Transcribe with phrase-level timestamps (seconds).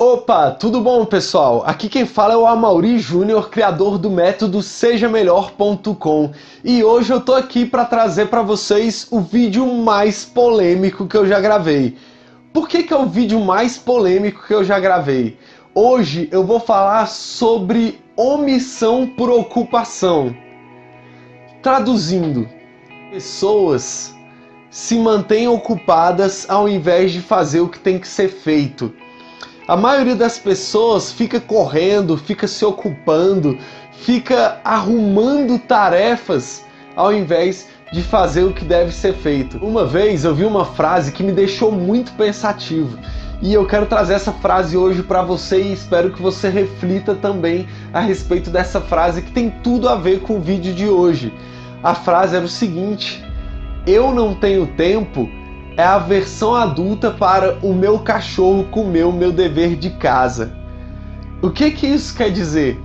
[0.00, 1.64] Opa, tudo bom pessoal?
[1.66, 6.30] Aqui quem fala é o Amauri Júnior, criador do método sejamelhor.com
[6.62, 11.26] e hoje eu tô aqui para trazer para vocês o vídeo mais polêmico que eu
[11.26, 11.96] já gravei.
[12.52, 15.36] Por que, que é o vídeo mais polêmico que eu já gravei?
[15.74, 20.32] Hoje eu vou falar sobre omissão por ocupação.
[21.60, 22.48] Traduzindo,
[23.10, 24.14] pessoas
[24.70, 28.94] se mantêm ocupadas ao invés de fazer o que tem que ser feito.
[29.68, 33.58] A maioria das pessoas fica correndo, fica se ocupando,
[33.92, 36.64] fica arrumando tarefas
[36.96, 39.58] ao invés de fazer o que deve ser feito.
[39.58, 42.98] Uma vez eu vi uma frase que me deixou muito pensativo
[43.42, 47.68] e eu quero trazer essa frase hoje para você e espero que você reflita também
[47.92, 51.30] a respeito dessa frase que tem tudo a ver com o vídeo de hoje.
[51.82, 53.22] A frase era o seguinte:
[53.86, 55.28] Eu não tenho tempo
[55.78, 60.52] é a versão adulta para o meu cachorro comer o meu dever de casa.
[61.40, 62.76] O que que isso quer dizer?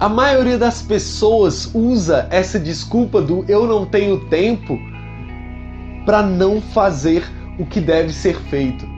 [0.00, 4.80] A maioria das pessoas usa essa desculpa do eu não tenho tempo
[6.06, 7.22] para não fazer
[7.58, 8.88] o que deve ser feito.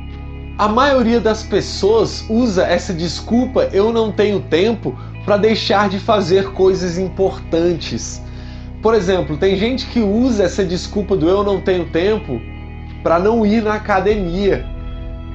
[0.57, 6.53] A maioria das pessoas usa essa desculpa eu não tenho tempo para deixar de fazer
[6.53, 8.23] coisas importantes.
[8.81, 12.41] Por exemplo, tem gente que usa essa desculpa do eu não tenho tempo
[13.03, 14.65] para não ir na academia.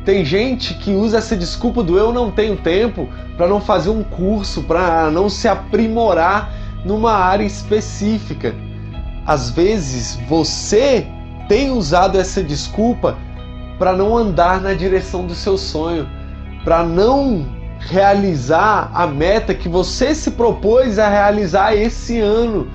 [0.05, 4.03] Tem gente que usa essa desculpa do eu não tenho tempo para não fazer um
[4.03, 6.51] curso, para não se aprimorar
[6.85, 8.55] numa área específica.
[9.25, 11.05] Às vezes você
[11.49, 13.17] tem usado essa desculpa
[13.77, 16.07] para não andar na direção do seu sonho,
[16.63, 17.45] para não
[17.79, 22.67] realizar a meta que você se propôs a realizar esse ano.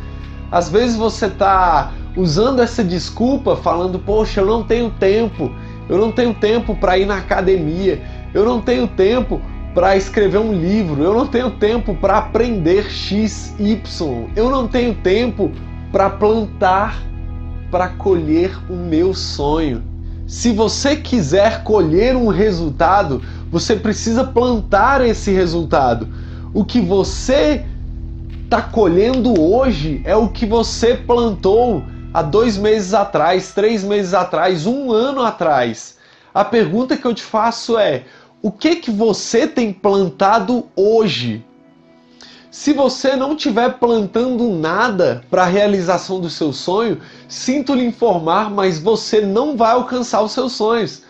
[0.51, 5.51] Às vezes você está usando essa desculpa, falando: Poxa, eu não tenho tempo,
[5.89, 8.01] eu não tenho tempo para ir na academia,
[8.35, 9.41] eu não tenho tempo
[9.75, 14.95] para escrever um livro, eu não tenho tempo para aprender X, Y, eu não tenho
[14.95, 15.51] tempo
[15.91, 17.03] para plantar,
[17.70, 19.83] para colher o meu sonho.
[20.27, 26.09] Se você quiser colher um resultado, você precisa plantar esse resultado.
[26.55, 27.65] O que você
[28.45, 34.67] está colhendo hoje é o que você plantou há dois meses atrás, três meses atrás,
[34.67, 35.96] um ano atrás.
[36.34, 38.05] A pergunta que eu te faço é:
[38.42, 41.45] o que que você tem plantado hoje?
[42.50, 48.50] Se você não estiver plantando nada para a realização do seu sonho, sinto lhe informar,
[48.50, 51.02] mas você não vai alcançar os seus sonhos.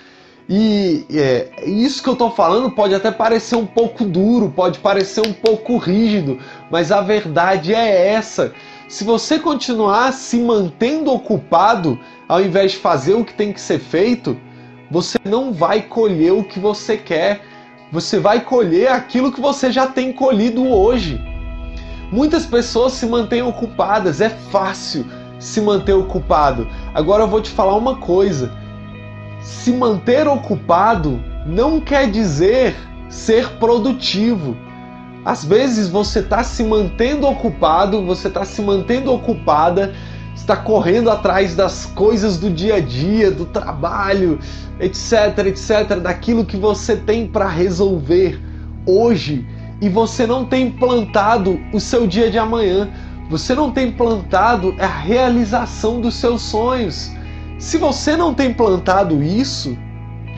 [0.49, 5.21] E é, isso que eu estou falando pode até parecer um pouco duro, pode parecer
[5.27, 6.39] um pouco rígido,
[6.71, 8.53] mas a verdade é essa
[8.89, 11.99] se você continuar se mantendo ocupado
[12.29, 14.37] ao invés de fazer o que tem que ser feito,
[14.91, 17.41] você não vai colher o que você quer.
[17.91, 21.21] Você vai colher aquilo que você já tem colhido hoje.
[22.11, 25.07] Muitas pessoas se mantêm ocupadas, é fácil
[25.39, 26.69] se manter ocupado.
[26.95, 28.53] Agora eu vou te falar uma coisa:
[29.41, 32.77] se manter ocupado não quer dizer
[33.09, 34.57] ser produtivo.
[35.25, 39.95] Às vezes você está se mantendo ocupado, você está se mantendo ocupada,
[40.35, 44.39] está correndo atrás das coisas do dia a dia, do trabalho,
[44.81, 48.41] etc, etc, daquilo que você tem para resolver
[48.85, 49.47] hoje
[49.81, 52.89] e você não tem plantado o seu dia de amanhã.
[53.29, 57.11] Você não tem plantado a realização dos seus sonhos.
[57.59, 59.77] Se você não tem plantado isso,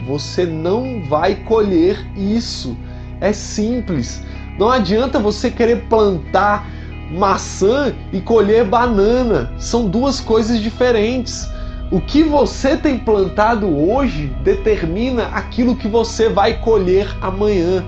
[0.06, 2.76] você não vai colher isso.
[3.20, 4.22] É simples.
[4.58, 6.66] Não adianta você querer plantar
[7.10, 9.52] maçã e colher banana.
[9.58, 11.48] São duas coisas diferentes.
[11.90, 17.84] O que você tem plantado hoje determina aquilo que você vai colher amanhã.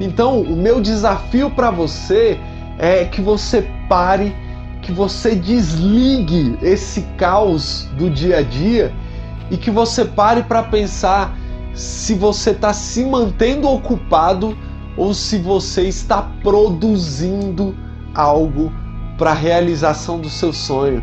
[0.00, 2.38] Então, o meu desafio para você
[2.78, 4.34] é que você pare,
[4.82, 8.92] que você desligue esse caos do dia a dia
[9.50, 11.36] e que você pare para pensar
[11.74, 14.56] se você está se mantendo ocupado
[14.96, 17.74] ou se você está produzindo
[18.14, 18.72] algo
[19.18, 21.02] para a realização do seu sonho.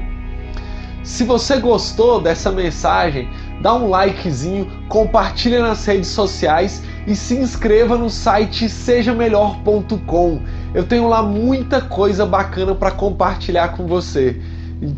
[1.03, 3.27] Se você gostou dessa mensagem,
[3.61, 10.39] dá um likezinho, compartilha nas redes sociais e se inscreva no site sejamelhor.com.
[10.73, 14.41] Eu tenho lá muita coisa bacana para compartilhar com você.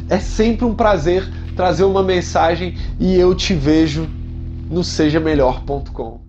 [0.10, 4.08] É sempre um prazer trazer uma mensagem e eu te vejo
[4.70, 6.25] no sejamelhor.com.